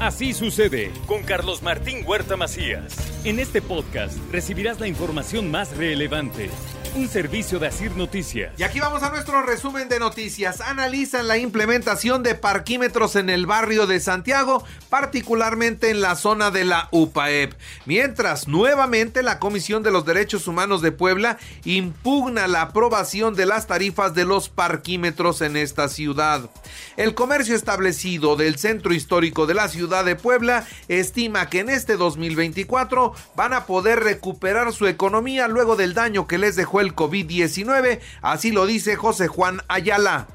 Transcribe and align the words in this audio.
Así 0.00 0.34
sucede 0.34 0.92
con 1.06 1.22
Carlos 1.22 1.62
Martín 1.62 2.04
Huerta 2.06 2.36
Macías. 2.36 2.94
En 3.24 3.38
este 3.38 3.62
podcast 3.62 4.18
recibirás 4.30 4.78
la 4.78 4.88
información 4.88 5.50
más 5.50 5.74
relevante. 5.74 6.50
Un 6.96 7.08
servicio 7.08 7.58
de 7.58 7.66
Asir 7.66 7.94
Noticias. 7.94 8.54
Y 8.56 8.62
aquí 8.62 8.80
vamos 8.80 9.02
a 9.02 9.10
nuestro 9.10 9.42
resumen 9.42 9.86
de 9.90 10.00
noticias. 10.00 10.62
Analizan 10.62 11.28
la 11.28 11.36
implementación 11.36 12.22
de 12.22 12.34
parquímetros 12.34 13.16
en 13.16 13.28
el 13.28 13.44
barrio 13.44 13.86
de 13.86 14.00
Santiago, 14.00 14.64
particularmente 14.88 15.90
en 15.90 16.00
la 16.00 16.16
zona 16.16 16.50
de 16.50 16.64
la 16.64 16.88
UPAEP. 16.92 17.52
Mientras, 17.84 18.48
nuevamente 18.48 19.22
la 19.22 19.38
Comisión 19.38 19.82
de 19.82 19.90
los 19.90 20.06
Derechos 20.06 20.48
Humanos 20.48 20.80
de 20.80 20.90
Puebla 20.90 21.36
impugna 21.66 22.46
la 22.46 22.62
aprobación 22.62 23.34
de 23.34 23.44
las 23.44 23.66
tarifas 23.66 24.14
de 24.14 24.24
los 24.24 24.48
parquímetros 24.48 25.42
en 25.42 25.58
esta 25.58 25.90
ciudad. 25.90 26.48
El 26.96 27.12
comercio 27.12 27.54
establecido 27.54 28.36
del 28.36 28.56
centro 28.56 28.94
histórico 28.94 29.46
de 29.46 29.52
la 29.52 29.68
ciudad 29.68 30.06
de 30.06 30.16
Puebla 30.16 30.66
estima 30.88 31.50
que 31.50 31.60
en 31.60 31.68
este 31.68 31.98
2024 31.98 33.12
van 33.34 33.52
a 33.52 33.66
poder 33.66 34.00
recuperar 34.00 34.72
su 34.72 34.86
economía 34.86 35.46
luego 35.46 35.76
del 35.76 35.92
daño 35.92 36.26
que 36.26 36.38
les 36.38 36.56
dejó 36.56 36.80
el 36.80 36.85
COVID-19, 36.94 38.00
así 38.22 38.52
lo 38.52 38.66
dice 38.66 38.96
José 38.96 39.28
Juan 39.28 39.60
Ayala. 39.68 40.28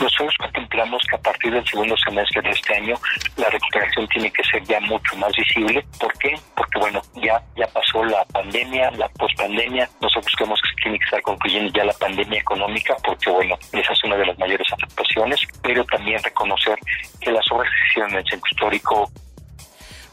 Nosotros 0.00 0.34
contemplamos 0.38 1.02
que 1.10 1.16
a 1.16 1.18
partir 1.18 1.52
del 1.52 1.66
segundo 1.66 1.94
semestre 1.98 2.40
de 2.40 2.50
este 2.50 2.74
año 2.74 2.96
la 3.36 3.50
recuperación 3.50 4.08
tiene 4.08 4.32
que 4.32 4.42
ser 4.44 4.64
ya 4.64 4.80
mucho 4.80 5.14
más 5.16 5.30
visible. 5.36 5.84
¿Por 5.98 6.12
qué? 6.18 6.34
Porque 6.56 6.78
bueno, 6.78 7.02
ya, 7.16 7.42
ya 7.54 7.66
pasó 7.66 8.02
la 8.04 8.24
pandemia, 8.26 8.90
la 8.92 9.08
pospandemia. 9.10 9.90
Nosotros 10.00 10.32
creemos 10.36 10.58
que 10.62 10.82
tiene 10.82 10.98
que 10.98 11.04
estar 11.04 11.20
concluyendo 11.20 11.70
ya 11.74 11.84
la 11.84 11.92
pandemia 11.92 12.40
económica 12.40 12.96
porque 13.04 13.30
bueno, 13.30 13.58
esa 13.72 13.92
es 13.92 14.04
una 14.04 14.16
de 14.16 14.26
las 14.26 14.38
mayores 14.38 14.66
afectaciones, 14.72 15.40
pero 15.62 15.84
también 15.84 16.22
reconocer 16.22 16.78
que 17.20 17.30
las 17.30 17.44
obras 17.52 17.70
que 17.70 17.76
se 17.80 17.88
hicieron 17.90 18.10
en 18.12 18.18
el 18.18 18.24
centro 18.24 18.48
histórico 18.50 19.10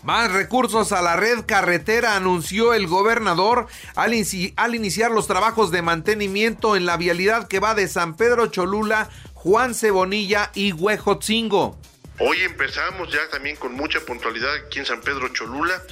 más 0.03 0.31
recursos 0.31 0.91
a 0.91 1.01
la 1.01 1.15
red 1.15 1.45
carretera 1.45 2.15
anunció 2.15 2.73
el 2.73 2.87
gobernador 2.87 3.67
al, 3.95 4.13
iniciar 4.13 5.11
los 5.11 5.27
trabajos 5.27 5.71
de 5.71 5.81
mantenimiento 5.81 6.75
en 6.75 6.85
la 6.85 6.97
vialidad 6.97 7.47
que 7.47 7.59
va 7.59 7.75
de 7.75 7.87
San 7.87 8.15
Pedro 8.15 8.47
Cholula 8.47 9.09
Juan 9.33 9.73
Cebonilla 9.73 10.51
y 10.53 10.71
Huejotzingo. 10.71 11.77
Hoy 12.19 12.41
empezamos 12.41 13.11
ya 13.13 13.29
también 13.29 13.57
con 13.57 13.73
mucha 13.73 13.99
puntualidad 13.99 14.51
aquí 14.55 14.79
en 14.79 14.87
San 14.87 15.01
Pedro 15.01 15.27
Cholula, 15.29 15.83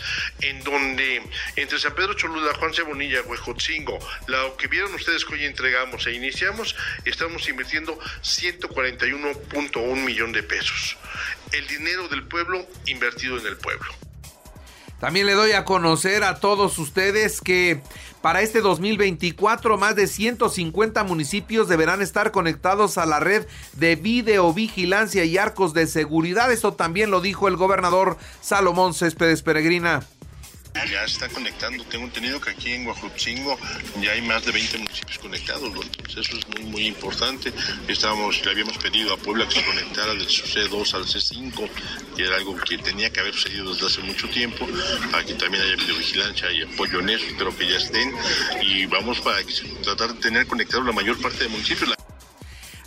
en 0.42 0.64
donde 0.64 1.22
entre 1.56 1.78
San 1.78 1.94
Pedro 1.94 2.16
Cholula, 2.16 2.52
Juan 2.56 2.74
Cebonilla, 2.74 3.22
Huejotzingo, 3.22 4.00
lo 4.26 4.58
que 4.58 4.68
vieron 4.68 4.92
ustedes 4.96 5.24
que 5.24 5.36
hoy 5.36 5.46
entregamos 5.46 6.08
e 6.08 6.14
iniciamos, 6.14 6.76
estamos 7.06 7.48
invirtiendo 7.48 8.00
141.1 8.24 9.96
millón 10.04 10.32
de 10.32 10.42
pesos. 10.42 10.98
El 11.52 11.68
dinero 11.68 12.08
del 12.08 12.24
pueblo 12.24 12.68
invertido 12.88 13.38
en 13.38 13.46
el 13.46 13.58
pueblo. 13.58 14.05
También 15.00 15.26
le 15.26 15.34
doy 15.34 15.52
a 15.52 15.66
conocer 15.66 16.24
a 16.24 16.40
todos 16.40 16.80
ustedes 16.80 17.42
que 17.42 17.82
para 18.22 18.42
este 18.42 18.62
2024 18.62 19.78
más 19.78 19.96
de 19.96 20.08
150 20.08 21.04
municipios 21.04 21.68
deberán 21.68 22.02
estar 22.02 22.32
conectados 22.32 22.98
a 22.98 23.06
la 23.06 23.20
red 23.20 23.46
de 23.74 23.96
videovigilancia 23.98 25.26
y 25.26 25.38
arcos 25.38 25.74
de 25.74 25.86
seguridad. 25.86 26.52
Esto 26.52 26.74
también 26.74 27.12
lo 27.12 27.22
dijo 27.22 27.48
el 27.48 27.58
gobernador 27.58 28.18
Salomón 28.42 28.94
Céspedes 28.94 29.42
Peregrina. 29.42 30.02
Ya 30.76 31.04
está 31.04 31.30
conectando, 31.30 31.84
tengo 31.86 32.04
entendido 32.04 32.40
que 32.40 32.52
aquí 32.52 32.74
en 32.74 32.86
Huajutzingo 32.86 33.58
ya 34.02 34.12
hay 34.12 34.22
más 34.22 34.46
de 34.46 34.52
20 34.52 34.78
municipios 34.80 35.18
conectados, 35.18 35.74
eso 36.10 36.38
es 36.38 36.48
muy 36.50 36.64
muy 36.66 36.88
importante. 36.88 37.52
Estábamos, 37.88 38.44
le 38.44 38.52
habíamos 38.52 38.78
pedido 38.78 39.14
a 39.14 39.18
Puebla 39.18 39.48
que 39.48 39.56
se 39.56 39.66
conectara 39.66 40.14
del 40.14 40.28
C2 40.28 40.94
al 40.94 41.06
C5, 41.06 41.70
que 42.16 42.24
era 42.24 42.36
algo 42.36 42.56
que 42.58 42.78
tenía 42.78 43.10
que 43.10 43.20
haber 43.22 43.34
sucedido 43.34 43.74
desde 43.74 43.88
hace 43.88 44.02
mucho 44.02 44.30
tiempo, 44.30 44.68
para 45.12 45.26
que 45.26 45.34
también 45.34 45.64
haya 45.64 45.76
videovigilancia 45.76 46.52
y 46.52 46.62
apoyo 46.64 47.00
en 47.00 47.10
eso, 47.10 47.26
espero 47.26 47.58
que 47.58 47.68
ya 47.68 47.78
estén, 47.78 48.14
y 48.62 48.86
vamos 48.86 49.22
para 49.22 49.38
tratar 49.82 50.14
de 50.14 50.20
tener 50.20 50.46
conectado 50.46 50.84
la 50.84 50.92
mayor 50.92 51.20
parte 51.20 51.46
de 51.46 51.50
municipios. 51.50 51.95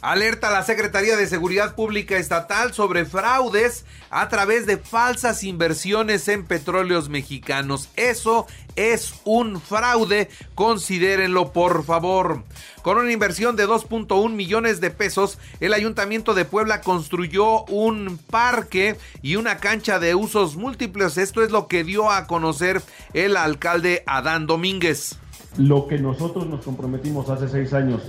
Alerta 0.00 0.48
a 0.48 0.52
la 0.52 0.62
Secretaría 0.62 1.16
de 1.16 1.26
Seguridad 1.26 1.74
Pública 1.74 2.16
Estatal 2.16 2.72
sobre 2.72 3.04
fraudes 3.04 3.84
a 4.10 4.28
través 4.28 4.64
de 4.64 4.76
falsas 4.76 5.42
inversiones 5.42 6.28
en 6.28 6.44
petróleos 6.44 7.08
mexicanos. 7.08 7.88
Eso 7.96 8.46
es 8.76 9.14
un 9.24 9.60
fraude, 9.60 10.28
considérenlo 10.54 11.52
por 11.52 11.84
favor. 11.84 12.44
Con 12.82 12.98
una 12.98 13.10
inversión 13.10 13.56
de 13.56 13.66
2.1 13.66 14.30
millones 14.30 14.80
de 14.80 14.90
pesos, 14.90 15.36
el 15.58 15.74
Ayuntamiento 15.74 16.32
de 16.32 16.44
Puebla 16.44 16.80
construyó 16.80 17.64
un 17.64 18.20
parque 18.30 18.96
y 19.20 19.34
una 19.34 19.56
cancha 19.56 19.98
de 19.98 20.14
usos 20.14 20.54
múltiples. 20.54 21.18
Esto 21.18 21.42
es 21.42 21.50
lo 21.50 21.66
que 21.66 21.82
dio 21.82 22.12
a 22.12 22.28
conocer 22.28 22.82
el 23.14 23.36
alcalde 23.36 24.04
Adán 24.06 24.46
Domínguez. 24.46 25.18
Lo 25.56 25.88
que 25.88 25.98
nosotros 25.98 26.46
nos 26.46 26.64
comprometimos 26.64 27.28
hace 27.30 27.48
seis 27.48 27.72
años 27.72 28.02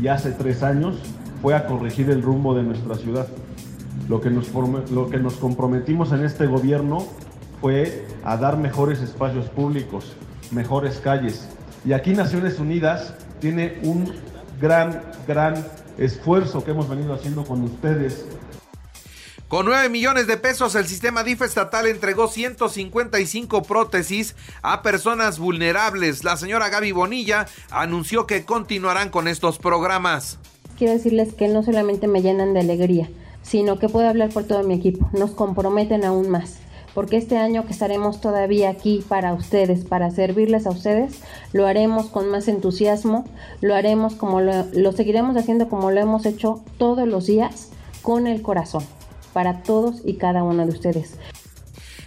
y 0.00 0.06
hace 0.06 0.30
tres 0.30 0.62
años 0.62 0.98
fue 1.42 1.54
a 1.54 1.66
corregir 1.66 2.08
el 2.08 2.22
rumbo 2.22 2.54
de 2.54 2.62
nuestra 2.62 2.94
ciudad. 2.94 3.26
Lo 4.08 4.20
que 4.20 4.30
nos, 4.30 4.48
lo 4.90 5.10
que 5.10 5.18
nos 5.18 5.34
comprometimos 5.34 6.12
en 6.12 6.24
este 6.24 6.46
gobierno 6.46 7.06
fue 7.60 8.06
a 8.24 8.36
dar 8.36 8.56
mejores 8.56 9.00
espacios 9.00 9.48
públicos, 9.50 10.16
mejores 10.52 10.98
calles. 10.98 11.48
Y 11.84 11.92
aquí 11.92 12.12
Naciones 12.12 12.60
Unidas 12.60 13.14
tiene 13.40 13.80
un 13.82 14.14
gran, 14.60 15.02
gran 15.26 15.66
esfuerzo 15.98 16.64
que 16.64 16.70
hemos 16.70 16.88
venido 16.88 17.12
haciendo 17.12 17.44
con 17.44 17.62
ustedes 17.62 18.24
con 19.52 19.66
9 19.66 19.90
millones 19.90 20.26
de 20.26 20.38
pesos, 20.38 20.74
el 20.76 20.86
sistema 20.86 21.24
DIF 21.24 21.42
estatal 21.42 21.86
entregó 21.86 22.26
155 22.26 23.62
prótesis 23.64 24.34
a 24.62 24.80
personas 24.80 25.38
vulnerables. 25.38 26.24
La 26.24 26.38
señora 26.38 26.70
Gaby 26.70 26.92
Bonilla 26.92 27.46
anunció 27.68 28.26
que 28.26 28.46
continuarán 28.46 29.10
con 29.10 29.28
estos 29.28 29.58
programas 29.58 30.38
quiero 30.82 30.94
decirles 30.94 31.32
que 31.32 31.46
no 31.46 31.62
solamente 31.62 32.08
me 32.08 32.22
llenan 32.22 32.54
de 32.54 32.58
alegría, 32.58 33.08
sino 33.42 33.78
que 33.78 33.88
puedo 33.88 34.08
hablar 34.08 34.30
por 34.30 34.42
todo 34.42 34.64
mi 34.64 34.74
equipo. 34.74 35.08
Nos 35.12 35.30
comprometen 35.30 36.04
aún 36.04 36.28
más, 36.28 36.56
porque 36.92 37.16
este 37.16 37.36
año 37.36 37.64
que 37.64 37.72
estaremos 37.72 38.20
todavía 38.20 38.70
aquí 38.70 39.00
para 39.06 39.32
ustedes, 39.32 39.84
para 39.84 40.10
servirles 40.10 40.66
a 40.66 40.70
ustedes, 40.70 41.20
lo 41.52 41.68
haremos 41.68 42.06
con 42.06 42.28
más 42.28 42.48
entusiasmo, 42.48 43.24
lo 43.60 43.76
haremos 43.76 44.16
como 44.16 44.40
lo, 44.40 44.64
lo 44.72 44.90
seguiremos 44.90 45.36
haciendo 45.36 45.68
como 45.68 45.92
lo 45.92 46.00
hemos 46.00 46.26
hecho 46.26 46.64
todos 46.78 47.06
los 47.06 47.26
días, 47.26 47.70
con 48.02 48.26
el 48.26 48.42
corazón, 48.42 48.82
para 49.32 49.62
todos 49.62 50.02
y 50.04 50.14
cada 50.14 50.42
uno 50.42 50.66
de 50.66 50.72
ustedes. 50.72 51.16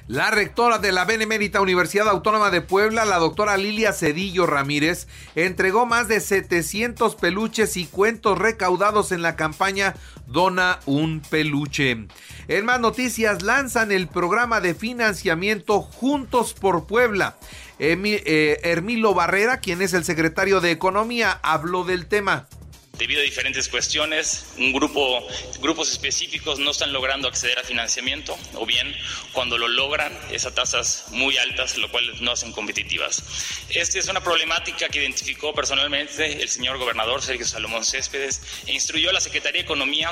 La 0.07 0.29
rectora 0.29 0.77
de 0.77 0.91
la 0.91 1.03
Benemérita 1.03 1.61
Universidad 1.61 2.07
Autónoma 2.07 2.51
de 2.51 2.61
Puebla, 2.61 3.05
la 3.05 3.17
doctora 3.17 3.57
Lilia 3.57 3.91
Cedillo 3.91 4.45
Ramírez, 4.45 5.07
entregó 5.33 5.87
más 5.87 6.07
de 6.07 6.19
700 6.19 7.15
peluches 7.15 7.75
y 7.75 7.87
cuentos 7.87 8.37
recaudados 8.37 9.11
en 9.11 9.23
la 9.23 9.35
campaña 9.35 9.95
Dona 10.27 10.79
un 10.85 11.21
peluche. 11.27 12.05
En 12.47 12.65
más 12.65 12.79
noticias, 12.79 13.41
lanzan 13.41 13.91
el 13.91 14.07
programa 14.07 14.61
de 14.61 14.75
financiamiento 14.75 15.81
Juntos 15.81 16.53
por 16.53 16.85
Puebla. 16.85 17.37
Eh, 17.79 18.59
Hermilo 18.61 19.15
Barrera, 19.15 19.59
quien 19.59 19.81
es 19.81 19.95
el 19.95 20.03
secretario 20.03 20.61
de 20.61 20.69
Economía, 20.69 21.39
habló 21.41 21.83
del 21.83 22.05
tema. 22.05 22.47
Debido 22.97 23.19
a 23.19 23.23
diferentes 23.23 23.67
cuestiones, 23.67 24.45
un 24.57 24.71
grupo, 24.71 25.27
grupos 25.59 25.91
específicos 25.91 26.59
no 26.59 26.71
están 26.71 26.93
logrando 26.93 27.27
acceder 27.27 27.59
a 27.59 27.63
financiamiento 27.63 28.37
o 28.53 28.65
bien 28.65 28.95
cuando 29.33 29.57
lo 29.57 29.67
logran 29.67 30.17
es 30.31 30.45
a 30.45 30.53
tasas 30.53 31.05
muy 31.09 31.37
altas, 31.37 31.77
lo 31.77 31.91
cual 31.91 32.05
no 32.21 32.31
hacen 32.31 32.51
competitivas. 32.51 33.23
Esta 33.69 33.99
es 33.99 34.07
una 34.07 34.21
problemática 34.21 34.87
que 34.87 34.99
identificó 34.99 35.53
personalmente 35.53 36.41
el 36.41 36.47
señor 36.47 36.77
gobernador 36.77 37.21
Sergio 37.21 37.45
Salomón 37.45 37.83
Céspedes 37.83 38.41
e 38.65 38.73
instruyó 38.73 39.09
a 39.09 39.13
la 39.13 39.21
Secretaría 39.21 39.61
de 39.61 39.65
Economía 39.65 40.11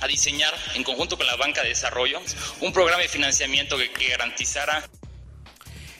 a 0.00 0.06
diseñar, 0.06 0.54
en 0.74 0.84
conjunto 0.84 1.16
con 1.16 1.26
la 1.26 1.36
Banca 1.36 1.62
de 1.62 1.68
Desarrollo, 1.68 2.20
un 2.60 2.72
programa 2.72 3.02
de 3.02 3.08
financiamiento 3.08 3.76
que, 3.76 3.90
que 3.90 4.08
garantizara 4.08 4.88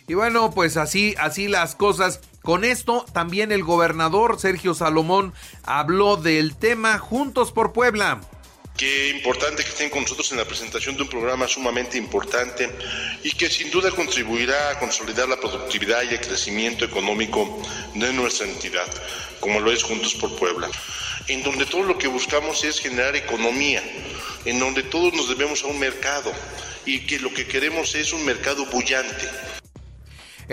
y 0.09 0.15
bueno, 0.15 0.51
pues 0.51 0.77
así, 0.77 1.15
así 1.19 1.49
las 1.49 1.75
cosas. 1.75 2.21
Con 2.43 2.65
esto 2.65 3.07
también 3.13 3.53
el 3.53 3.63
gobernador 3.63 4.41
Sergio 4.41 4.75
Salomón 4.75 5.33
habló 5.63 6.17
del 6.17 6.57
tema 6.57 6.99
Juntos 6.99 7.53
por 7.53 7.73
Puebla. 7.73 8.21
Qué 8.77 9.11
importante 9.11 9.63
que 9.63 9.69
estén 9.69 9.91
con 9.91 10.03
nosotros 10.03 10.33
en 10.33 10.39
la 10.39 10.45
presentación 10.45 10.97
de 10.97 11.03
un 11.03 11.09
programa 11.09 11.47
sumamente 11.47 11.99
importante 11.99 12.69
y 13.23 13.31
que 13.31 13.49
sin 13.49 13.71
duda 13.71 13.93
contribuirá 13.93 14.71
a 14.71 14.79
consolidar 14.81 15.29
la 15.29 15.39
productividad 15.39 16.03
y 16.03 16.15
el 16.15 16.21
crecimiento 16.21 16.85
económico 16.85 17.63
de 17.95 18.13
nuestra 18.13 18.49
entidad, 18.49 18.89
como 19.39 19.61
lo 19.61 19.71
es 19.71 19.85
Juntos 19.85 20.15
por 20.17 20.35
Puebla, 20.37 20.69
en 21.29 21.45
donde 21.45 21.65
todo 21.67 21.85
lo 21.85 21.97
que 21.97 22.09
buscamos 22.09 22.65
es 22.65 22.81
generar 22.81 23.15
economía, 23.15 23.85
en 24.47 24.59
donde 24.59 24.83
todos 24.83 25.15
nos 25.15 25.29
debemos 25.29 25.63
a 25.63 25.69
un 25.69 25.79
mercado 25.79 26.33
y 26.87 27.07
que 27.07 27.21
lo 27.21 27.33
que 27.33 27.47
queremos 27.47 27.95
es 27.95 28.13
un 28.13 28.25
mercado 28.25 28.67
bullante 28.67 29.29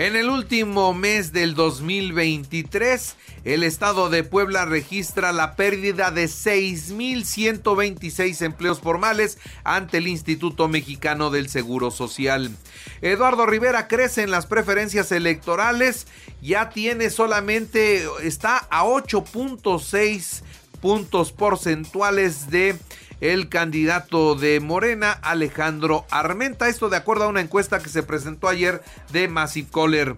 En 0.00 0.16
el 0.16 0.28
último 0.30 0.94
mes 0.94 1.30
del 1.30 1.54
2023, 1.54 3.16
el 3.44 3.62
estado 3.62 4.08
de 4.08 4.24
Puebla 4.24 4.64
registra 4.64 5.30
la 5.30 5.56
pérdida 5.56 6.10
de 6.10 6.24
6.126 6.24 8.40
empleos 8.40 8.80
formales 8.80 9.36
ante 9.62 9.98
el 9.98 10.08
Instituto 10.08 10.68
Mexicano 10.68 11.28
del 11.28 11.50
Seguro 11.50 11.90
Social. 11.90 12.50
Eduardo 13.02 13.44
Rivera 13.44 13.88
crece 13.88 14.22
en 14.22 14.30
las 14.30 14.46
preferencias 14.46 15.12
electorales, 15.12 16.06
ya 16.40 16.70
tiene 16.70 17.10
solamente, 17.10 18.02
está 18.22 18.56
a 18.70 18.84
8.6 18.84 20.40
puntos 20.80 21.30
porcentuales 21.30 22.48
de 22.48 22.78
el 23.20 23.48
candidato 23.48 24.34
de 24.34 24.60
Morena, 24.60 25.12
Alejandro 25.12 26.06
Armenta. 26.10 26.68
Esto 26.68 26.88
de 26.88 26.96
acuerdo 26.96 27.24
a 27.24 27.28
una 27.28 27.40
encuesta 27.40 27.78
que 27.80 27.88
se 27.88 28.02
presentó 28.02 28.48
ayer 28.48 28.82
de 29.12 29.28
Massive 29.28 29.68
Caller. 29.72 30.16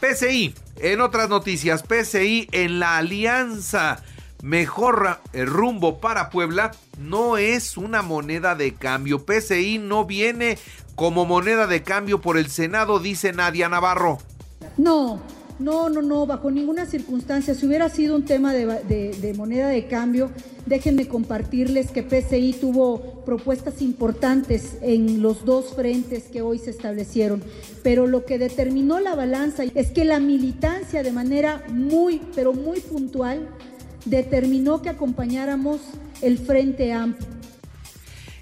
PCI, 0.00 0.54
en 0.78 1.00
otras 1.00 1.28
noticias, 1.28 1.82
PCI 1.82 2.48
en 2.52 2.80
la 2.80 2.96
alianza 2.98 4.02
mejor 4.42 5.20
rumbo 5.32 6.00
para 6.00 6.28
Puebla 6.28 6.72
no 6.98 7.38
es 7.38 7.78
una 7.78 8.02
moneda 8.02 8.54
de 8.54 8.74
cambio. 8.74 9.24
PCI 9.24 9.78
no 9.78 10.04
viene 10.04 10.58
como 10.94 11.24
moneda 11.24 11.66
de 11.66 11.82
cambio 11.82 12.20
por 12.20 12.36
el 12.36 12.50
Senado, 12.50 12.98
dice 12.98 13.32
Nadia 13.32 13.68
Navarro. 13.68 14.18
No, 14.76 15.22
no, 15.58 15.88
no, 15.88 16.02
no, 16.02 16.26
bajo 16.26 16.50
ninguna 16.50 16.86
circunstancia. 16.86 17.54
Si 17.54 17.66
hubiera 17.66 17.88
sido 17.88 18.16
un 18.16 18.24
tema 18.24 18.52
de, 18.52 19.34
moneda 19.36 19.68
de 19.68 19.86
cambio, 19.86 20.30
déjenme 20.66 21.06
compartirles 21.06 21.90
que 21.90 22.02
PCI 22.02 22.54
tuvo 22.54 23.22
propuestas 23.24 23.80
importantes 23.80 24.78
en 24.82 25.22
los 25.22 25.44
dos 25.44 25.74
frentes 25.74 26.24
que 26.24 26.42
hoy 26.42 26.58
se 26.58 26.70
establecieron. 26.70 27.42
Pero 27.82 28.06
lo 28.06 28.24
que 28.24 28.38
determinó 28.38 28.98
la 28.98 29.14
balanza 29.14 29.64
es 29.74 29.90
que 29.90 30.04
la 30.04 30.18
militancia 30.18 31.02
de 31.02 31.12
manera 31.12 31.62
muy, 31.68 32.20
pero 32.34 32.52
muy 32.52 32.80
puntual, 32.80 33.48
determinó 34.04 34.82
que 34.82 34.88
acompañáramos 34.88 35.80
el 36.20 36.38
Frente 36.38 36.92
Amplio. 36.92 37.33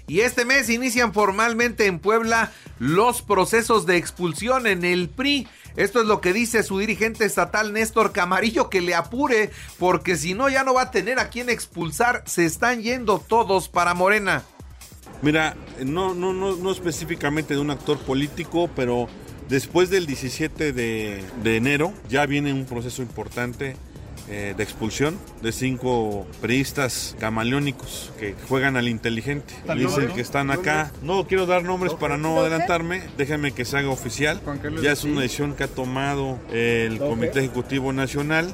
Y 0.07 0.19
este 0.19 0.43
mes 0.43 0.69
inician 0.69 1.13
formalmente 1.13 1.85
en 1.85 1.99
Puebla 1.99 2.51
los 2.77 3.21
procesos 3.21 3.85
de 3.85 3.97
expulsión 3.97 4.67
en 4.67 4.83
el 4.83 5.09
PRI. 5.09 5.47
Esto 5.75 6.01
es 6.01 6.07
lo 6.07 6.19
que 6.19 6.33
dice 6.33 6.61
su 6.63 6.77
dirigente 6.77 7.25
estatal 7.25 7.73
Néstor 7.73 8.11
Camarillo, 8.11 8.69
que 8.69 8.81
le 8.81 8.95
apure, 8.95 9.49
porque 9.79 10.17
si 10.17 10.33
no 10.33 10.49
ya 10.49 10.63
no 10.63 10.73
va 10.73 10.83
a 10.83 10.91
tener 10.91 11.19
a 11.19 11.29
quien 11.29 11.49
expulsar. 11.49 12.23
Se 12.25 12.45
están 12.45 12.81
yendo 12.81 13.17
todos 13.19 13.69
para 13.69 13.93
Morena. 13.93 14.43
Mira, 15.21 15.55
no, 15.83 16.13
no, 16.13 16.33
no, 16.33 16.57
no 16.57 16.71
específicamente 16.71 17.53
de 17.53 17.61
un 17.61 17.71
actor 17.71 17.97
político, 17.97 18.69
pero 18.75 19.07
después 19.47 19.89
del 19.89 20.05
17 20.05 20.73
de, 20.73 21.23
de 21.43 21.55
enero 21.55 21.93
ya 22.09 22.25
viene 22.25 22.51
un 22.51 22.65
proceso 22.65 23.01
importante 23.01 23.77
eh, 24.29 24.53
de 24.55 24.63
expulsión 24.63 25.17
de 25.41 25.51
cinco 25.51 26.25
periodistas 26.41 27.15
camaleónicos 27.19 28.11
que 28.19 28.35
juegan 28.47 28.77
al 28.77 28.87
inteligente. 28.87 29.53
Dicen 29.75 30.09
que 30.13 30.21
están 30.21 30.51
acá. 30.51 30.91
No 31.01 31.27
quiero 31.27 31.45
dar 31.45 31.63
nombres 31.63 31.93
para 31.93 32.17
no 32.17 32.39
adelantarme. 32.39 33.03
Déjenme 33.17 33.51
que 33.51 33.65
se 33.65 33.77
haga 33.77 33.89
oficial. 33.89 34.41
Ya 34.81 34.91
es 34.91 35.03
una 35.03 35.21
decisión 35.21 35.55
que 35.55 35.65
ha 35.65 35.67
tomado 35.67 36.39
el 36.51 36.99
Comité 36.99 37.39
Ejecutivo 37.39 37.91
Nacional. 37.93 38.53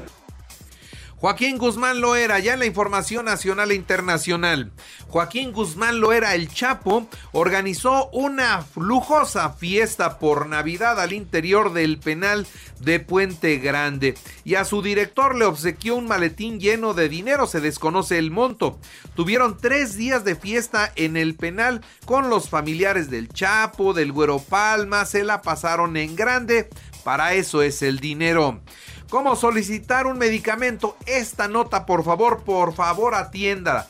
Joaquín 1.19 1.57
Guzmán 1.57 2.00
lo 2.00 2.16
era, 2.16 2.39
ya 2.39 2.54
en 2.54 2.60
la 2.60 2.66
información 2.66 3.25
nacional 3.25 3.71
e 3.71 3.75
internacional. 3.75 4.71
Joaquín 5.10 5.51
Guzmán 5.51 6.00
lo 6.00 6.13
era, 6.13 6.33
el 6.33 6.48
Chapo, 6.48 7.10
organizó 7.33 8.10
una 8.12 8.66
lujosa 8.77 9.50
fiesta 9.50 10.18
por 10.18 10.48
Navidad 10.48 10.98
al 10.98 11.12
interior 11.12 11.74
del 11.74 12.00
penal 12.00 12.48
de 12.80 13.01
Puente 13.01 13.57
Grande 13.57 14.16
y 14.45 14.56
a 14.56 14.63
su 14.63 14.81
director 14.81 15.36
le 15.36 15.44
obsequió 15.44 15.98
un 15.98 16.07
maletín 16.07 16.57
lleno 16.62 16.94
de 16.94 17.10
dinero, 17.10 17.48
se 17.48 17.60
desconoce 17.60 18.18
el 18.18 18.31
monto. 18.31 18.80
Tuvieron 19.16 19.57
tres 19.57 19.98
días 19.98 20.24
de 20.24 20.38
fiesta 20.38 20.94
en 20.95 21.18
el 21.18 21.36
penal 21.36 21.81
con 22.06 22.30
los 22.30 22.48
familiares 22.48 23.10
del 23.10 23.27
Chapo, 23.27 23.94
del 23.94 24.13
Güero 24.13 24.39
Palma, 24.39 25.04
se 25.04 25.25
la 25.25 25.42
pasaron 25.42 25.98
en 25.98 26.16
grande, 26.16 26.69
para 27.04 27.33
eso 27.33 27.62
es 27.62 27.81
el 27.81 28.00
dinero. 28.00 28.62
¿Cómo 29.09 29.35
solicitar 29.35 30.06
un 30.06 30.19
medicamento? 30.19 30.95
Esta 31.07 31.47
nota, 31.47 31.88
por 31.88 32.03
favor, 32.03 32.44
por 32.44 32.75
favor, 32.75 33.15
atienda. 33.15 33.88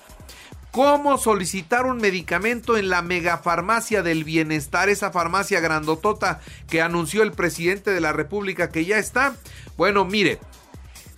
¿Cómo 0.72 1.18
solicitar 1.18 1.86
un 1.86 1.98
medicamento 1.98 2.78
en 2.78 2.90
la 2.90 3.02
megafarmacia 3.02 4.02
del 4.02 4.24
bienestar? 4.24 4.88
Esa 4.88 5.12
farmacia 5.12 5.60
grandotota 5.60 6.40
que 6.70 6.82
anunció 6.82 7.22
el 7.24 7.34
presidente 7.34 7.92
de 7.92 8.00
la 8.00 8.14
República 8.14 8.70
que 8.70 8.86
ya 8.86 8.98
está. 8.98 9.36
Bueno, 9.76 10.06
mire, 10.06 10.40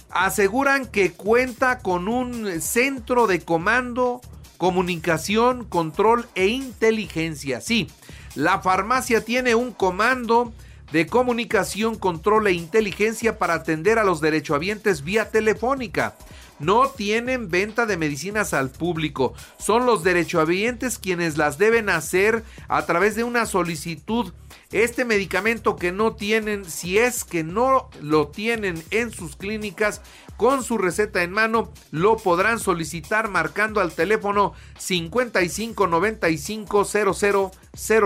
aseguran 0.09 0.88
que 0.88 1.12
cuenta 1.12 1.80
con 1.80 2.07
un 2.07 2.59
centro 2.59 3.27
de 3.27 3.42
comando, 3.42 4.21
comunicación, 4.57 5.63
control 5.63 6.27
e 6.33 6.48
inteligencia. 6.48 7.62
Sí, 7.62 7.88
la 8.33 8.62
farmacia 8.62 9.24
tiene 9.24 9.53
un 9.53 9.74
comando 9.74 10.53
de 10.92 11.08
comunicación, 11.08 11.96
control 11.96 12.48
e 12.48 12.54
inteligencia 12.54 13.38
para 13.38 13.56
atender 13.56 14.00
a 14.00 14.04
los 14.04 14.22
derechohabientes 14.22 15.04
vía 15.04 15.30
telefónica. 15.30 16.16
No 16.60 16.90
tienen 16.90 17.50
venta 17.50 17.88
de 17.88 17.98
medicinas 17.98 18.54
al 18.54 18.70
público. 18.70 19.34
Son 19.58 19.88
los 19.88 20.04
derechohabientes 20.04 21.00
quienes 21.00 21.36
las 21.36 21.58
deben 21.58 21.90
hacer 21.90 22.44
a 22.68 22.86
través 22.86 23.16
de 23.16 23.24
una 23.24 23.48
solicitud. 23.48 24.32
Este 24.72 25.04
medicamento 25.04 25.76
que 25.76 25.92
no 25.92 26.14
tienen, 26.14 26.66
si 26.66 27.00
es 27.00 27.24
que 27.24 27.44
no 27.44 27.90
lo 28.00 28.28
tienen 28.28 28.82
en 28.92 29.12
sus 29.12 29.36
clínicas, 29.36 30.02
con 30.38 30.64
su 30.64 30.78
receta 30.78 31.24
en 31.24 31.32
mano, 31.32 31.72
lo 31.90 32.18
podrán 32.18 32.60
solicitar 32.60 33.28
marcando 33.28 33.82
al 33.82 33.92
teléfono 33.92 34.54
55 34.78 35.88
95 35.88 36.86
00 36.86 37.52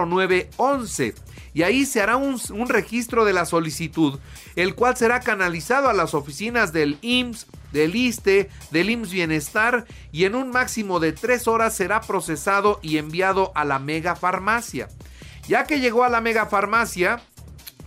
09 0.08 0.50
11 0.58 1.16
y 1.56 1.64
ahí 1.64 1.86
se 1.86 2.02
hará 2.02 2.18
un, 2.18 2.38
registro 2.68 3.24
de 3.24 3.32
la 3.32 3.46
solicitud, 3.46 4.20
el 4.58 4.76
cual 4.76 4.98
será 4.98 5.22
canalizado 5.22 5.88
a 5.88 5.94
las 5.94 6.14
oficinas 6.14 6.74
del 6.74 6.98
IMSS, 7.02 7.48
del 7.72 7.96
ISTE, 7.96 8.50
del 8.72 8.90
IMSS 8.90 9.12
Bienestar 9.12 9.86
y 10.12 10.26
en 10.26 10.36
un 10.36 10.52
máximo 10.52 11.00
de 11.00 11.14
tres 11.14 11.48
horas 11.48 11.74
será 11.74 12.02
procesado 12.02 12.82
y 12.84 12.98
enviado 12.98 13.54
a 13.56 13.64
la 13.64 13.80
mega 13.80 14.18
farmacia. 14.18 14.90
Ya 15.48 15.64
que 15.64 15.80
llegó 15.80 16.04
a 16.04 16.10
la 16.10 16.20
mega 16.20 16.46
farmacia, 16.48 17.22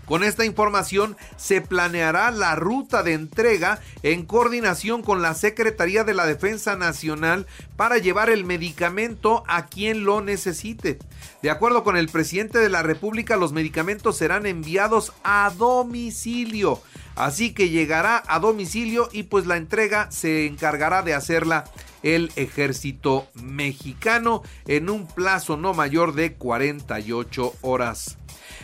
con 0.08 0.24
esta 0.24 0.44
información 0.44 1.16
se 1.36 1.60
planeará 1.60 2.30
la 2.30 2.56
ruta 2.56 3.02
de 3.02 3.12
entrega 3.12 3.80
en 4.02 4.24
coordinación 4.24 5.02
con 5.02 5.20
la 5.20 5.34
Secretaría 5.34 6.02
de 6.02 6.14
la 6.14 6.26
Defensa 6.26 6.76
Nacional 6.76 7.46
para 7.76 7.98
llevar 7.98 8.30
el 8.30 8.44
medicamento 8.44 9.44
a 9.46 9.66
quien 9.66 10.04
lo 10.04 10.22
necesite. 10.22 10.98
De 11.42 11.50
acuerdo 11.50 11.84
con 11.84 11.96
el 11.96 12.08
presidente 12.08 12.58
de 12.58 12.70
la 12.70 12.82
República, 12.82 13.36
los 13.36 13.52
medicamentos 13.52 14.16
serán 14.16 14.46
enviados 14.46 15.12
a 15.22 15.52
domicilio. 15.56 16.80
Así 17.14 17.52
que 17.52 17.68
llegará 17.68 18.22
a 18.28 18.38
domicilio 18.38 19.08
y 19.12 19.24
pues 19.24 19.46
la 19.46 19.56
entrega 19.56 20.10
se 20.10 20.46
encargará 20.46 21.02
de 21.02 21.14
hacerla 21.14 21.64
el 22.02 22.32
ejército 22.36 23.28
mexicano 23.34 24.42
en 24.66 24.90
un 24.90 25.06
plazo 25.06 25.56
no 25.56 25.74
mayor 25.74 26.14
de 26.14 26.34
48 26.34 27.54
horas. 27.62 28.18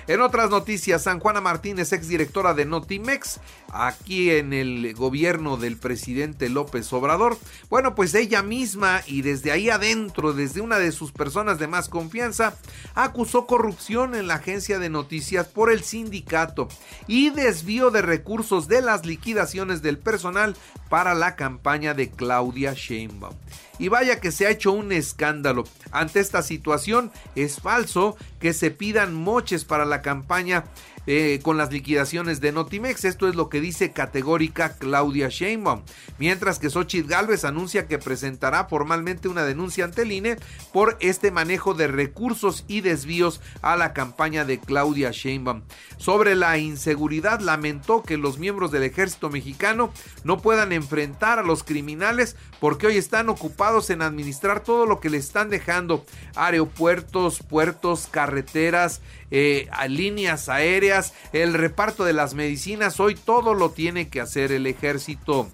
En 0.07 0.21
otras 0.21 0.51
noticias, 0.51 1.05
San 1.05 1.19
Juana 1.19 1.41
Martínez, 1.41 1.93
exdirectora 1.93 2.53
de 2.53 2.67
Notimex, 2.67 3.41
aquí 3.73 4.31
en 4.31 4.53
el 4.53 4.93
gobierno 4.95 5.57
del 5.57 5.79
presidente 5.79 6.51
López 6.51 6.93
Obrador, 6.93 7.39
bueno, 7.71 7.95
pues 7.95 8.15
ella 8.15 8.43
misma 8.43 9.01
y 9.07 9.23
desde 9.23 9.51
ahí 9.51 9.71
adentro, 9.71 10.35
desde 10.35 10.61
una 10.61 10.79
de 10.79 10.93
sus 10.93 11.11
personas 11.11 11.59
de 11.59 11.69
más 11.69 11.89
confianza, 11.89 12.55
acusó 12.95 13.47
corrupción 13.47 14.15
en 14.15 14.29
la 14.29 14.35
agencia 14.35 14.79
de 14.79 14.91
noticias 14.91 15.47
por 15.47 15.73
el 15.73 15.83
sindicato 15.83 16.69
y 17.07 17.31
desvío 17.31 17.91
de 17.91 18.03
recursos 18.03 18.69
de 18.69 18.83
las 18.83 19.07
liquidaciones 19.07 19.81
del 19.81 19.99
personal 19.99 20.55
para 20.91 21.15
la 21.15 21.35
campaña 21.35 21.95
de 21.95 22.11
Claudia 22.11 22.75
Sheinbaum. 22.75 23.24
well. 23.25 23.35
Y 23.79 23.89
vaya 23.89 24.21
que 24.21 24.33
se 24.33 24.47
ha 24.47 24.51
hecho 24.51 24.73
un 24.73 24.93
escándalo. 24.93 25.65
Ante 25.91 26.21
esta 26.21 26.43
situación 26.43 27.11
es 27.35 27.61
falso 27.61 28.17
que 28.41 28.53
se 28.53 28.71
pidan 28.71 29.15
moches 29.15 29.65
para 29.65 29.85
la 29.85 30.03
campaña 30.03 30.65
eh, 31.07 31.41
con 31.43 31.59
las 31.59 31.71
liquidaciones 31.71 32.41
de 32.41 32.53
Notimex. 32.53 33.05
Esto 33.05 33.29
es 33.29 33.35
lo 33.35 33.51
que 33.51 33.61
dice 33.61 33.93
categórica 33.93 34.77
Claudia 34.79 35.29
Sheinbaum. 35.29 35.83
Mientras 36.19 36.59
que 36.59 36.71
Xochitl 36.71 37.09
Galvez 37.09 37.45
anuncia 37.45 37.87
que 37.87 37.99
presentará 37.99 38.65
formalmente 38.67 39.29
una 39.29 39.45
denuncia 39.45 39.85
ante 39.85 40.03
el 40.03 40.13
INE 40.13 40.37
por 40.73 40.97
este 41.01 41.31
manejo 41.31 41.75
de 41.75 41.89
recursos 41.89 42.65
y 42.69 42.81
desvíos 42.81 43.43
a 43.61 43.77
la 43.77 43.93
campaña 43.93 44.47
de 44.47 44.59
Claudia 44.59 45.11
Sheinbaum. 45.11 45.63
Sobre 45.99 46.35
la 46.35 46.57
inseguridad, 46.57 47.41
lamentó 47.41 48.03
que 48.03 48.17
los 48.17 48.39
miembros 48.39 48.71
del 48.71 48.85
ejército 48.85 49.29
mexicano 49.29 49.93
no 50.23 50.39
puedan 50.39 50.73
enfrentar 50.73 51.39
a 51.39 51.43
los 51.43 51.65
criminales 51.65 52.37
porque 52.61 52.87
hoy 52.87 52.97
están 52.97 53.29
ocupados 53.29 53.64
en 53.65 54.03
administrar 54.03 54.61
todo 54.63 54.85
lo 54.85 55.01
que 55.01 55.09
le 55.09 55.17
están 55.17 55.49
dejando. 55.49 56.05
Aeropuertos, 56.37 57.41
puertos, 57.43 58.09
carreteras, 58.11 59.01
eh, 59.31 59.69
líneas 59.89 60.51
aéreas, 60.51 61.15
el 61.33 61.55
reparto 61.55 62.05
de 62.05 62.13
las 62.13 62.35
medicinas. 62.35 63.01
Hoy 63.01 63.15
todo 63.15 63.55
lo 63.55 63.71
tiene 63.71 64.09
que 64.09 64.21
hacer 64.21 64.53
el 64.53 64.67
ejército. 64.67 65.49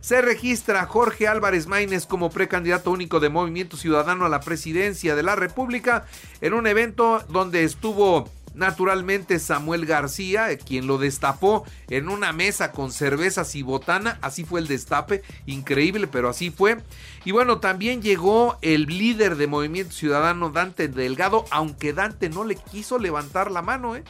Se 0.00 0.20
registra 0.20 0.84
Jorge 0.84 1.26
Álvarez 1.26 1.66
Maínez 1.66 2.04
como 2.04 2.28
precandidato 2.28 2.90
único 2.90 3.18
de 3.18 3.30
Movimiento 3.30 3.78
Ciudadano 3.78 4.26
a 4.26 4.28
la 4.28 4.40
presidencia 4.40 5.16
de 5.16 5.22
la 5.22 5.34
República 5.34 6.04
en 6.42 6.52
un 6.52 6.66
evento 6.66 7.24
donde 7.30 7.64
estuvo 7.64 8.28
naturalmente 8.54 9.38
Samuel 9.38 9.86
García, 9.86 10.50
eh, 10.50 10.58
quien 10.58 10.86
lo 10.86 10.98
destapó 10.98 11.64
en 11.88 12.08
una 12.08 12.32
mesa 12.32 12.72
con 12.72 12.90
cervezas 12.92 13.54
y 13.54 13.62
botana, 13.62 14.18
así 14.22 14.44
fue 14.44 14.60
el 14.60 14.68
destape, 14.68 15.22
increíble, 15.46 16.06
pero 16.06 16.28
así 16.28 16.50
fue. 16.50 16.78
Y 17.24 17.32
bueno, 17.32 17.58
también 17.58 18.02
llegó 18.02 18.58
el 18.62 18.86
líder 18.86 19.36
de 19.36 19.46
Movimiento 19.46 19.92
Ciudadano, 19.92 20.50
Dante 20.50 20.88
Delgado, 20.88 21.44
aunque 21.50 21.92
Dante 21.92 22.28
no 22.28 22.44
le 22.44 22.56
quiso 22.56 22.98
levantar 22.98 23.50
la 23.50 23.62
mano, 23.62 23.96
¿eh? 23.96 24.04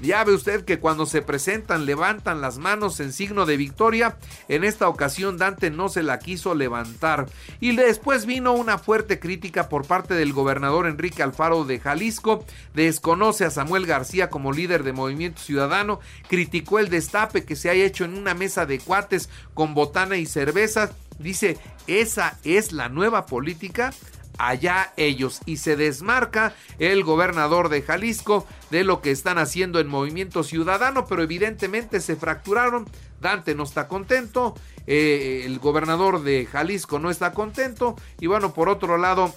Ya 0.00 0.22
ve 0.22 0.32
usted 0.32 0.64
que 0.64 0.78
cuando 0.78 1.06
se 1.06 1.22
presentan 1.22 1.84
levantan 1.84 2.40
las 2.40 2.58
manos 2.58 3.00
en 3.00 3.12
signo 3.12 3.46
de 3.46 3.56
victoria. 3.56 4.16
En 4.48 4.62
esta 4.62 4.88
ocasión 4.88 5.38
Dante 5.38 5.70
no 5.70 5.88
se 5.88 6.04
la 6.04 6.20
quiso 6.20 6.54
levantar. 6.54 7.26
Y 7.60 7.74
después 7.74 8.24
vino 8.24 8.52
una 8.52 8.78
fuerte 8.78 9.18
crítica 9.18 9.68
por 9.68 9.86
parte 9.86 10.14
del 10.14 10.32
gobernador 10.32 10.86
Enrique 10.86 11.22
Alfaro 11.22 11.64
de 11.64 11.80
Jalisco. 11.80 12.44
Desconoce 12.74 13.44
a 13.44 13.50
Samuel 13.50 13.86
García 13.86 14.30
como 14.30 14.52
líder 14.52 14.84
de 14.84 14.92
Movimiento 14.92 15.42
Ciudadano. 15.42 15.98
Criticó 16.28 16.78
el 16.78 16.90
destape 16.90 17.44
que 17.44 17.56
se 17.56 17.68
ha 17.70 17.74
hecho 17.74 18.04
en 18.04 18.16
una 18.16 18.34
mesa 18.34 18.66
de 18.66 18.78
cuates 18.78 19.28
con 19.54 19.74
botana 19.74 20.16
y 20.16 20.26
cerveza. 20.26 20.92
Dice, 21.18 21.58
esa 21.88 22.38
es 22.44 22.70
la 22.70 22.88
nueva 22.88 23.26
política 23.26 23.92
allá 24.38 24.92
ellos. 24.96 25.40
Y 25.44 25.58
se 25.58 25.76
desmarca 25.76 26.54
el 26.78 27.04
gobernador 27.04 27.68
de 27.68 27.82
Jalisco 27.82 28.46
de 28.70 28.84
lo 28.84 29.00
que 29.02 29.10
están 29.10 29.38
haciendo 29.38 29.80
en 29.80 29.88
Movimiento 29.88 30.42
Ciudadano, 30.42 31.06
pero 31.06 31.22
evidentemente 31.22 32.00
se 32.00 32.16
fracturaron. 32.16 32.86
Dante 33.20 33.54
no 33.54 33.64
está 33.64 33.88
contento, 33.88 34.54
eh, 34.86 35.42
el 35.44 35.58
gobernador 35.58 36.22
de 36.22 36.46
Jalisco 36.46 36.98
no 36.98 37.10
está 37.10 37.32
contento 37.32 37.96
y 38.20 38.28
bueno, 38.28 38.54
por 38.54 38.68
otro 38.68 38.96
lado, 38.96 39.34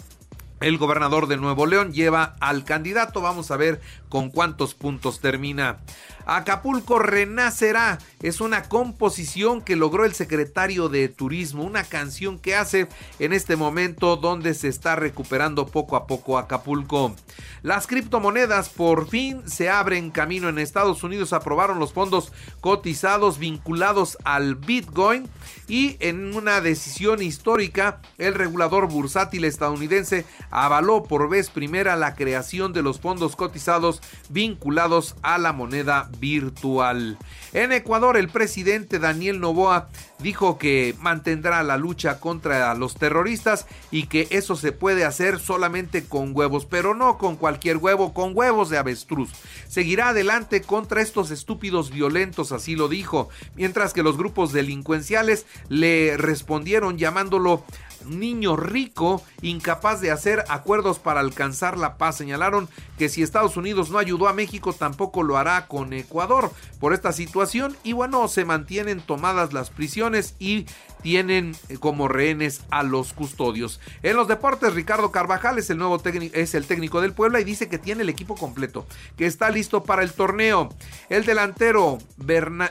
el 0.62 0.78
gobernador 0.78 1.28
de 1.28 1.38
Nuevo 1.38 1.66
León 1.66 1.92
lleva 1.92 2.36
al 2.40 2.64
candidato. 2.64 3.22
Vamos 3.22 3.50
a 3.50 3.58
ver 3.58 3.82
con 4.12 4.30
cuántos 4.30 4.76
puntos 4.76 5.22
termina. 5.22 5.80
Acapulco 6.26 7.00
renacerá. 7.00 7.98
Es 8.22 8.42
una 8.42 8.64
composición 8.64 9.62
que 9.62 9.76
logró 9.76 10.06
el 10.06 10.14
secretario 10.14 10.90
de 10.90 11.08
Turismo. 11.08 11.64
Una 11.64 11.84
canción 11.84 12.38
que 12.38 12.56
hace 12.56 12.88
en 13.18 13.34
este 13.34 13.56
momento 13.56 14.18
donde 14.18 14.54
se 14.54 14.68
está 14.68 14.96
recuperando 14.96 15.66
poco 15.66 15.96
a 15.96 16.06
poco 16.06 16.38
Acapulco. 16.38 17.16
Las 17.64 17.88
criptomonedas 17.88 18.70
por 18.70 19.08
fin 19.08 19.42
se 19.48 19.70
abren 19.70 20.12
camino 20.12 20.50
en 20.50 20.60
Estados 20.60 21.04
Unidos. 21.04 21.34
Aprobaron 21.34 21.80
los 21.80 21.94
fondos 21.94 22.34
cotizados 22.60 23.40
vinculados 23.40 24.18
al 24.26 24.56
Bitcoin. 24.56 25.28
Y 25.68 25.96
en 26.02 26.36
una 26.36 26.60
decisión 26.60 27.22
histórica, 27.22 28.02
el 28.18 28.34
regulador 28.36 28.90
bursátil 28.90 29.46
estadounidense 29.46 30.26
avaló 30.50 31.04
por 31.04 31.30
vez 31.30 31.50
primera 31.50 31.96
la 31.96 32.14
creación 32.16 32.74
de 32.74 32.82
los 32.82 33.00
fondos 33.00 33.38
cotizados 33.38 34.01
vinculados 34.30 35.16
a 35.22 35.38
la 35.38 35.54
moneda 35.54 36.10
virtual. 36.20 37.18
En 37.54 37.72
Ecuador, 37.72 38.18
el 38.18 38.30
presidente 38.30 39.00
Daniel 39.00 39.40
Novoa 39.40 39.90
dijo 40.20 40.58
que 40.58 40.96
mantendrá 41.00 41.64
la 41.64 41.78
lucha 41.78 42.20
contra 42.20 42.74
los 42.76 42.96
terroristas 42.96 43.66
y 43.90 44.08
que 44.08 44.28
eso 44.30 44.56
se 44.56 44.72
puede 44.72 45.04
hacer 45.04 45.40
solamente 45.40 46.06
con 46.06 46.36
huevos, 46.36 46.66
pero 46.66 46.94
no 46.94 47.18
con 47.18 47.36
cualquier 47.36 47.78
huevo, 47.78 48.14
con 48.14 48.32
huevos 48.36 48.70
de 48.70 48.78
avestruz. 48.78 49.32
Seguirá 49.68 50.10
adelante 50.10 50.62
contra 50.62 51.02
estos 51.02 51.32
estúpidos 51.32 51.92
violentos, 51.92 52.52
así 52.52 52.76
lo 52.76 52.88
dijo, 52.88 53.30
mientras 53.56 53.94
que 53.94 54.04
los 54.04 54.18
grupos 54.18 54.54
delincuenciales 54.54 55.46
le 55.70 56.16
respondieron 56.18 56.98
llamándolo 56.98 57.64
niño 58.06 58.56
rico 58.56 59.24
incapaz 59.42 60.02
de 60.02 60.12
hacer 60.12 60.44
acuerdos 60.50 61.00
para 61.00 61.20
alcanzar 61.20 61.78
la 61.78 61.98
paz. 61.98 62.18
Señalaron 62.18 62.70
que 62.98 63.10
si 63.10 63.24
Estados 63.24 63.58
Unidos 63.58 63.90
no 63.90 63.98
ayudó 63.98 64.28
a 64.28 64.34
México, 64.34 64.74
tampoco 64.74 65.24
lo 65.24 65.38
hará 65.38 65.68
con 65.68 65.94
Ecuador 65.94 66.52
por 66.80 66.94
esta 66.94 67.12
situación. 67.12 67.76
Y 67.84 67.94
bueno, 67.94 68.28
se 68.28 68.46
mantienen 68.46 69.02
tomadas 69.02 69.54
las 69.54 69.70
prisiones 69.70 70.36
y 70.40 70.66
tienen 71.02 71.56
eh, 71.70 71.78
como 71.78 72.08
rehenes 72.08 72.62
a 72.70 72.84
los 72.84 73.14
custodios. 73.14 73.80
En 74.04 74.16
los 74.16 74.28
deportes, 74.28 74.74
Ricardo 74.74 75.12
Carvajal 75.12 75.58
es 75.58 75.70
el 75.70 75.78
nuevo 75.78 76.00
técnico, 76.00 76.36
es 76.36 76.56
el 76.56 76.66
técnico 76.66 77.02
del 77.02 77.14
Puebla 77.14 77.40
y 77.40 77.44
dice 77.44 77.70
que 77.70 77.78
tiene 77.78 78.04
el 78.04 78.10
equipo 78.10 78.36
completo, 78.36 78.86
que 79.18 79.26
está 79.26 79.50
listo 79.50 79.84
para 79.84 80.04
el 80.04 80.14
torneo. 80.14 80.70
El 81.10 81.26
delantero 81.26 81.98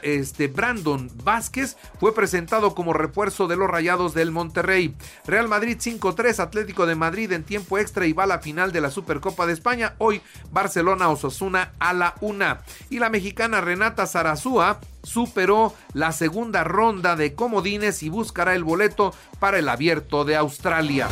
este, 0.02 0.48
Brandon 0.48 1.10
Vázquez 1.24 1.76
fue 1.98 2.14
presentado 2.14 2.74
como 2.74 2.92
refuerzo 2.92 3.46
de 3.46 3.56
los 3.56 3.68
Rayados 3.68 4.14
del 4.14 4.30
Monterrey. 4.30 4.94
Real 5.26 5.48
Madrid 5.48 5.78
5-3, 5.78 6.40
Atlético 6.40 6.86
de 6.86 6.94
Madrid 6.94 7.32
en 7.32 7.44
tiempo 7.44 7.78
extra 7.78 8.06
y 8.06 8.12
va 8.12 8.24
a 8.24 8.28
la 8.28 8.38
final 8.40 8.72
de 8.72 8.80
la 8.80 8.90
Supercopa 8.90 9.46
de 9.46 9.52
España. 9.52 9.94
Hoy 9.98 10.22
Barcelona 10.50 11.08
Osasuna 11.08 11.72
a 11.78 11.92
la 11.92 12.14
una. 12.20 12.62
Y 12.88 12.98
la 12.98 13.10
mexicana 13.10 13.60
Renata 13.60 14.06
Zarazúa 14.06 14.80
superó 15.02 15.74
la 15.92 16.12
segunda 16.12 16.64
ronda 16.64 17.16
de 17.16 17.34
comodines 17.34 18.02
y 18.02 18.08
buscará 18.08 18.54
el 18.54 18.64
boleto 18.64 19.14
para 19.38 19.58
el 19.58 19.68
abierto 19.68 20.24
de 20.24 20.36
Australia. 20.36 21.08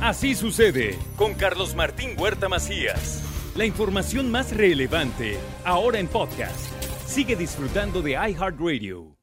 Así 0.00 0.34
sucede 0.34 0.98
con 1.16 1.34
Carlos 1.34 1.74
Martín 1.74 2.10
Huerta 2.18 2.48
Macías. 2.48 3.22
La 3.56 3.64
información 3.64 4.30
más 4.30 4.54
relevante 4.54 5.38
ahora 5.64 5.98
en 5.98 6.08
podcast. 6.08 6.72
Sigue 7.06 7.36
disfrutando 7.36 8.02
de 8.02 8.12
iHeartRadio. 8.12 9.13